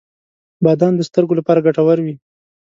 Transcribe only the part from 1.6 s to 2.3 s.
ګټور وي.